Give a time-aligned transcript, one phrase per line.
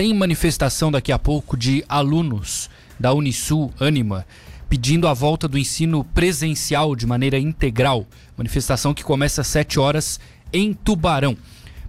[0.00, 4.24] tem manifestação daqui a pouco de alunos da Unisul, Anima,
[4.66, 8.06] pedindo a volta do ensino presencial de maneira integral.
[8.34, 10.18] Manifestação que começa às 7 horas
[10.54, 11.36] em Tubarão.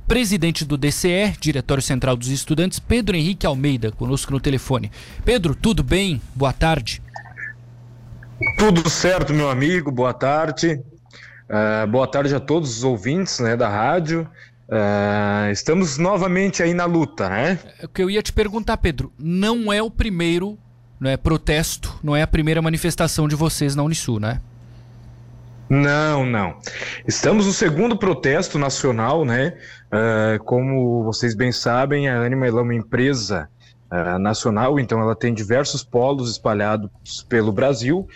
[0.09, 4.91] Presidente do DCE, Diretório Central dos Estudantes, Pedro Henrique Almeida, conosco no telefone.
[5.23, 6.21] Pedro, tudo bem?
[6.35, 7.01] Boa tarde.
[8.57, 10.81] Tudo certo, meu amigo, boa tarde.
[11.49, 14.27] Uh, boa tarde a todos os ouvintes né, da rádio.
[14.71, 17.59] Uh, estamos novamente aí na luta, né?
[17.77, 19.11] É o que eu ia te perguntar, Pedro.
[19.19, 20.57] Não é o primeiro
[20.97, 24.39] né, protesto, não é a primeira manifestação de vocês na Unisul, né?
[25.69, 26.57] Não, não.
[27.05, 29.57] Estamos no segundo protesto nacional, né?
[29.87, 33.49] Uh, como vocês bem sabem, a Anima é uma empresa
[33.91, 36.89] uh, nacional, então ela tem diversos polos espalhados
[37.27, 38.07] pelo Brasil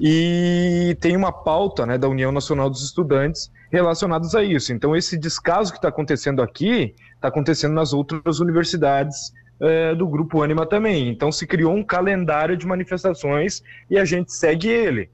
[0.00, 4.72] e tem uma pauta né, da União Nacional dos Estudantes relacionados a isso.
[4.72, 10.42] Então, esse descaso que está acontecendo aqui está acontecendo nas outras universidades é, do Grupo
[10.42, 11.08] Anima também.
[11.08, 15.10] Então, se criou um calendário de manifestações e a gente segue ele.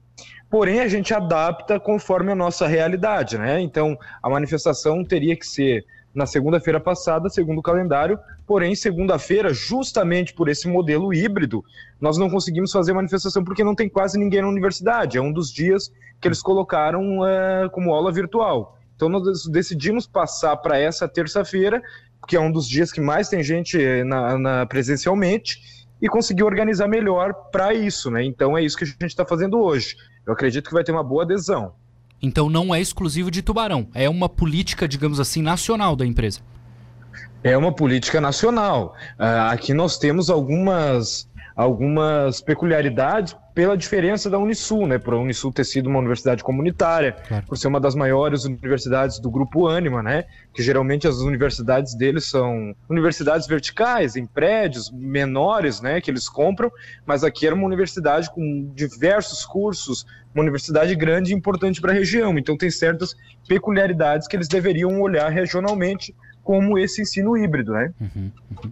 [0.49, 3.61] Porém, a gente adapta conforme a nossa realidade, né?
[3.61, 8.19] Então, a manifestação teria que ser na segunda-feira passada, segundo o calendário,
[8.49, 11.63] porém, segunda-feira, justamente por esse modelo híbrido,
[12.01, 15.19] nós não conseguimos fazer manifestação porque não tem quase ninguém na universidade.
[15.19, 18.75] É um dos dias que eles colocaram é, como aula virtual.
[18.95, 21.79] Então, nós decidimos passar para essa terça-feira,
[22.27, 26.41] que é um dos dias que mais tem gente eh, na, na presencialmente, e conseguir
[26.41, 28.23] organizar melhor para isso, né?
[28.23, 29.95] Então, é isso que a gente está fazendo hoje.
[30.25, 31.75] Eu acredito que vai ter uma boa adesão.
[32.19, 36.41] Então não é exclusivo de Tubarão, é uma política, digamos assim, nacional da empresa.
[37.43, 38.95] É uma política nacional.
[39.17, 41.29] Uh, aqui nós temos algumas
[41.59, 44.97] algumas peculiaridades pela diferença da Unisul, né?
[44.97, 47.45] Por a Unisul ter sido uma universidade comunitária, claro.
[47.45, 50.23] por ser uma das maiores universidades do grupo Anima, né?
[50.53, 55.99] Que geralmente as universidades deles são universidades verticais, em prédios menores, né?
[55.99, 56.71] Que eles compram,
[57.05, 61.95] mas aqui era uma universidade com diversos cursos, uma universidade grande e importante para a
[61.95, 62.37] região.
[62.37, 63.13] Então tem certas
[63.49, 66.15] peculiaridades que eles deveriam olhar regionalmente,
[66.49, 67.93] como esse ensino híbrido, né?
[68.01, 68.71] Uhum, uhum.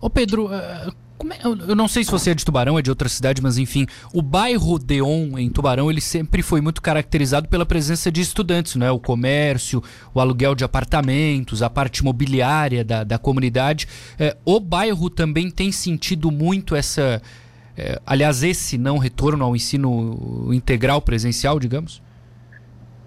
[0.00, 3.08] Ô Pedro, uh é, eu não sei se você é de Tubarão, é de outra
[3.08, 8.10] cidade, mas enfim, o bairro Deon em Tubarão, ele sempre foi muito caracterizado pela presença
[8.10, 8.90] de estudantes, né?
[8.90, 9.82] O comércio,
[10.14, 13.86] o aluguel de apartamentos, a parte imobiliária da, da comunidade.
[14.18, 17.20] É, o bairro também tem sentido muito essa.
[17.76, 22.00] É, aliás, esse não retorno ao ensino integral presencial, digamos?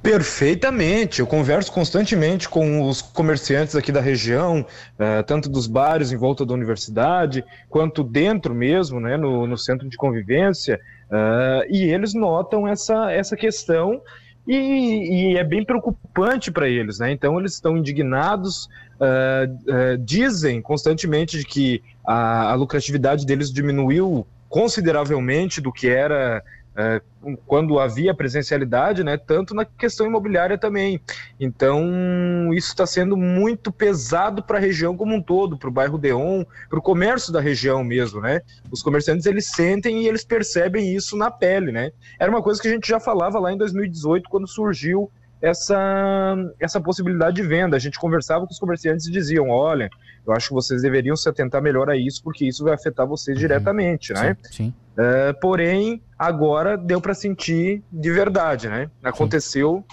[0.01, 1.19] Perfeitamente.
[1.19, 6.44] Eu converso constantemente com os comerciantes aqui da região, uh, tanto dos bares em volta
[6.44, 12.67] da universidade, quanto dentro mesmo, né, no, no centro de convivência, uh, e eles notam
[12.67, 14.01] essa, essa questão
[14.47, 17.11] e, e é bem preocupante para eles, né?
[17.11, 25.61] Então eles estão indignados, uh, dizem constantemente de que a, a lucratividade deles diminuiu consideravelmente
[25.61, 26.44] do que era
[26.76, 27.02] é,
[27.46, 31.02] quando havia presencialidade, né, tanto na questão imobiliária também.
[31.40, 35.98] Então, isso está sendo muito pesado para a região como um todo, para o bairro
[35.98, 38.42] Deon, para o comércio da região mesmo, né?
[38.72, 41.92] Os comerciantes eles sentem e eles percebem isso na pele, né?
[42.20, 46.79] Era uma coisa que a gente já falava lá em 2018 quando surgiu essa, essa
[46.79, 47.75] possibilidade de venda.
[47.75, 49.90] A gente conversava com os comerciantes e diziam: olha,
[50.25, 53.35] eu acho que vocês deveriam se atentar melhor a isso, porque isso vai afetar vocês
[53.35, 53.41] uhum.
[53.41, 54.38] diretamente, né?
[54.44, 54.52] Sim.
[54.52, 54.74] sim.
[54.91, 58.90] Uh, porém, agora deu para sentir de verdade, né?
[59.02, 59.84] Aconteceu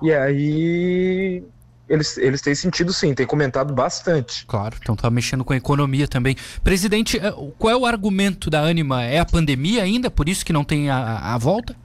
[0.00, 0.08] sim.
[0.08, 1.44] e aí
[1.88, 4.46] eles, eles têm sentido sim, têm comentado bastante.
[4.46, 6.34] Claro, então tá mexendo com a economia também.
[6.64, 9.04] Presidente, eh, qual é o argumento da Anima?
[9.04, 11.76] É a pandemia ainda, por isso que não tem a, a volta?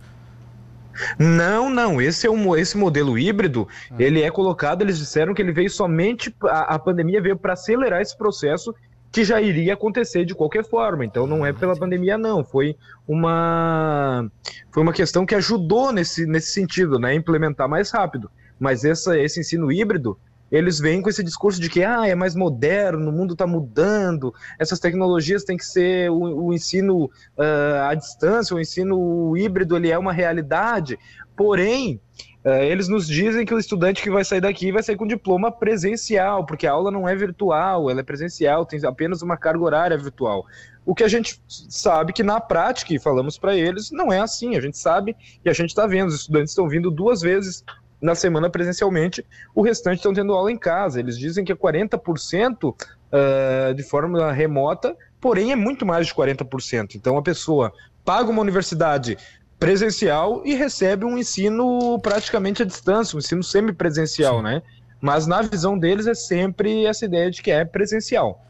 [1.18, 2.02] Não, não.
[2.02, 3.96] Esse é um, esse modelo híbrido, ah.
[4.00, 4.82] ele é colocado.
[4.82, 8.74] Eles disseram que ele veio somente a, a pandemia veio para acelerar esse processo
[9.12, 11.06] que já iria acontecer de qualquer forma.
[11.06, 12.76] Então não é pela pandemia não, foi
[13.08, 14.30] uma
[14.72, 18.30] foi uma questão que ajudou nesse, nesse sentido, né, implementar mais rápido.
[18.60, 20.18] Mas essa, esse ensino híbrido
[20.52, 24.34] eles vêm com esse discurso de que ah, é mais moderno, o mundo está mudando,
[24.58, 29.90] essas tecnologias têm que ser o, o ensino uh, à distância, o ensino híbrido ele
[29.90, 30.98] é uma realidade.
[31.36, 32.00] Porém,
[32.46, 35.52] uh, eles nos dizem que o estudante que vai sair daqui vai sair com diploma
[35.52, 39.98] presencial, porque a aula não é virtual, ela é presencial, tem apenas uma carga horária
[39.98, 40.46] virtual.
[40.86, 44.56] O que a gente sabe que na prática, e falamos para eles, não é assim.
[44.56, 47.62] A gente sabe e a gente está vendo, os estudantes estão vindo duas vezes
[48.02, 51.00] na semana presencialmente, o restante estão tendo aula em casa.
[51.00, 52.76] Eles dizem que é 40% uh,
[53.12, 56.96] ah, de forma remota, porém é muito mais de 40%.
[56.96, 57.74] Então a pessoa
[58.06, 59.18] paga uma universidade
[59.60, 64.62] presencial e recebe um ensino praticamente à distância, um ensino semipresencial, né?
[65.02, 68.44] Mas na visão deles é sempre essa ideia de que é presencial.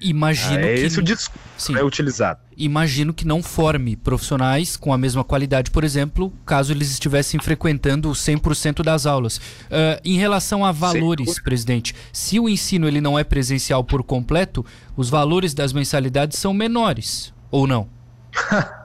[0.00, 2.40] Imagino é que esse o discurso é utilizado.
[2.56, 8.10] imagino que não forme profissionais com a mesma qualidade, por exemplo, caso eles estivessem frequentando
[8.10, 9.40] 100% das aulas.
[9.70, 14.64] Ah, em relação a valores, presidente, se o ensino ele não é presencial por completo,
[14.96, 17.88] os valores das mensalidades são menores, ou não?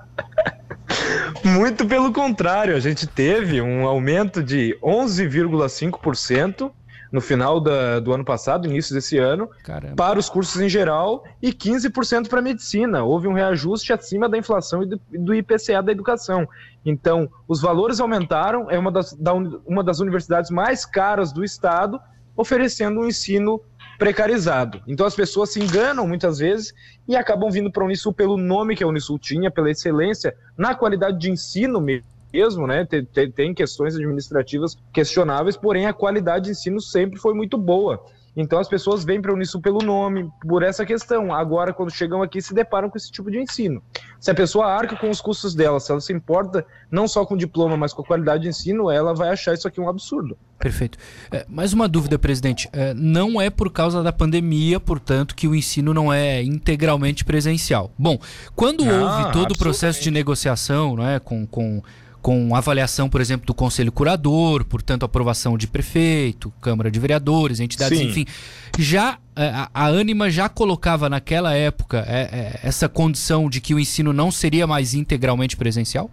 [1.44, 6.72] Muito pelo contrário, a gente teve um aumento de 11,5%
[7.12, 9.96] no final da- do ano passado, início desse ano, Caramba.
[9.96, 13.04] para os cursos em geral e 15% para medicina.
[13.04, 16.48] Houve um reajuste acima da inflação e do, do IPCA da educação.
[16.86, 22.00] Então, os valores aumentaram, é uma das, da uma das universidades mais caras do estado,
[22.36, 23.62] oferecendo um ensino
[23.98, 24.82] precarizado.
[24.88, 26.74] Então, as pessoas se enganam muitas vezes
[27.08, 30.76] e acabam vindo para a Unisul pelo nome que a Unisul tinha, pela excelência na
[30.76, 32.04] qualidade de ensino me-
[32.38, 32.86] mesmo, né?
[32.86, 38.04] Tem, tem- tem questões administrativas questionáveis, porém a qualidade de ensino sempre foi muito boa.
[38.40, 41.34] Então as pessoas vêm para a Unisul pelo nome, por essa questão.
[41.34, 43.82] Agora, quando chegam aqui, se deparam com esse tipo de ensino.
[44.20, 47.34] Se a pessoa arca com os custos dela, se ela se importa não só com
[47.34, 50.38] o diploma, mas com a qualidade de ensino, ela vai achar isso aqui um absurdo.
[50.60, 51.00] Perfeito.
[51.32, 52.70] É, mais uma dúvida, presidente.
[52.72, 57.90] É, não é por causa da pandemia, portanto, que o ensino não é integralmente presencial.
[57.98, 58.20] Bom,
[58.56, 61.82] quando Ah, houve todo o processo de negociação, né, com, com,
[62.22, 67.98] com avaliação, por exemplo, do Conselho Curador, portanto, aprovação de prefeito, Câmara de Vereadores, entidades,
[67.98, 68.06] Sim.
[68.06, 68.26] enfim,
[68.78, 73.74] já é, a, a Anima já colocava naquela época é, é, essa condição de que
[73.74, 76.10] o ensino não seria mais integralmente presencial?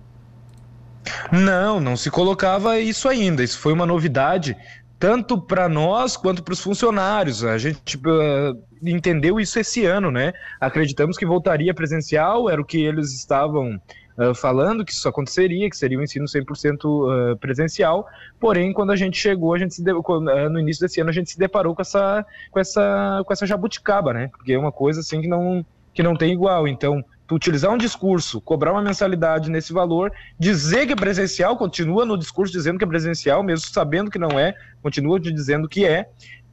[1.33, 3.43] Não, não se colocava isso ainda.
[3.43, 4.57] Isso foi uma novidade,
[4.99, 7.45] tanto para nós quanto para os funcionários.
[7.45, 8.53] A gente eh,
[8.83, 10.33] entendeu isso esse ano, né?
[10.61, 13.81] Acreditamos que voltaria presencial, era o que eles estavam
[14.19, 18.07] eh, falando, que isso aconteceria, que seria um ensino 100% eh, presencial.
[18.41, 21.31] Porém, quando a gente chegou, a gente de- eh, no início desse ano, a gente
[21.31, 24.29] se deparou com essa, com essa, com essa jabuticaba, né?
[24.29, 26.67] Porque é uma coisa assim que não, que não tem igual.
[26.69, 32.05] Então, tu utilizar um discurso, cobrar uma mensalidade nesse valor, dizer que é presencial, continua
[32.05, 36.07] no discurso dizendo que é presencial, mesmo sabendo que não é, continua dizendo que é,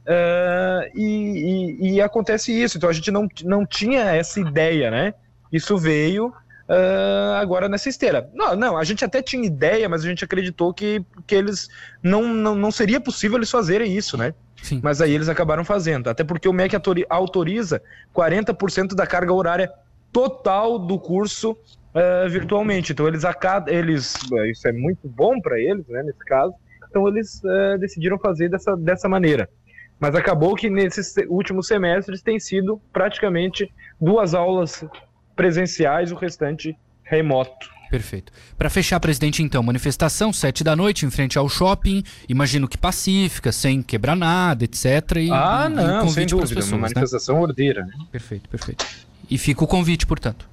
[0.06, 2.76] ah, e, e- e acontece isso.
[2.78, 5.14] Então a gente não, não tinha essa ideia, né?
[5.52, 6.32] Isso veio
[6.74, 8.30] ah, agora nessa esteira.
[8.32, 11.68] Não, não, a gente até tinha ideia, mas a gente acreditou que, que eles
[12.02, 14.34] não, não, não seria possível eles fazerem isso, né?
[14.62, 14.80] Sim.
[14.82, 16.08] Mas aí eles acabaram fazendo.
[16.08, 17.82] Até porque o MEC autori- autoriza
[18.14, 19.70] 40% da carga horária
[20.12, 21.56] total do curso
[21.94, 22.92] eh, virtualmente.
[22.92, 26.54] Então eles acabam, eles, eh, isso é muito bom para eles, né, nesse caso.
[26.88, 29.48] Então eles eh, decidiram fazer dessa, dessa maneira.
[29.98, 34.84] Mas acabou que nesses se- últimos semestres tem sido praticamente duas aulas
[35.36, 37.70] presenciais, o restante remoto.
[37.90, 38.32] Perfeito.
[38.56, 43.52] Para fechar, presidente, então, manifestação, sete da noite, em frente ao shopping, imagino que pacífica,
[43.52, 44.84] sem quebrar nada, etc.
[45.16, 46.82] E, ah, e- e não, sem convite pras dúvida, pessoas, uma né?
[46.94, 47.84] manifestação ordeira.
[47.84, 47.92] né?
[48.10, 48.86] Perfeito, perfeito.
[49.30, 50.48] E fica o convite, portanto.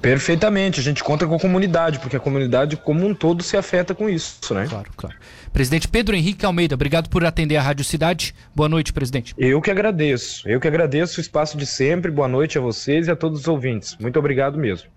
[0.00, 3.94] Perfeitamente, a gente conta com a comunidade, porque a comunidade como um todo se afeta
[3.94, 4.66] com isso, né?
[4.68, 5.16] Claro, claro.
[5.52, 8.34] Presidente Pedro Henrique Almeida, obrigado por atender a Rádio Cidade.
[8.54, 9.34] Boa noite, presidente.
[9.36, 12.10] Eu que agradeço, eu que agradeço o espaço de sempre.
[12.10, 13.96] Boa noite a vocês e a todos os ouvintes.
[14.00, 14.88] Muito obrigado mesmo.